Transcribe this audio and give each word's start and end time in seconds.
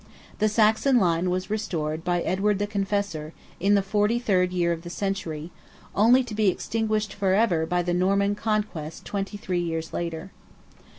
The 0.39 0.49
Saxon 0.49 0.97
line 0.97 1.29
was 1.29 1.51
restored 1.51 2.03
by 2.03 2.23
Edward 2.23 2.57
"the 2.57 2.65
Confessor;" 2.65 3.33
in 3.59 3.75
the 3.75 3.83
forty 3.83 4.17
third 4.17 4.51
year 4.51 4.71
of 4.71 4.81
the 4.81 4.89
century, 4.89 5.51
only 5.93 6.23
to 6.23 6.33
be 6.33 6.47
extinguished 6.47 7.13
for 7.13 7.35
ever 7.35 7.67
by 7.67 7.83
the 7.83 7.93
Norman 7.93 8.33
conquest 8.33 9.05
twenty 9.05 9.37
three 9.37 9.61
years 9.61 9.93
later. 9.93 10.31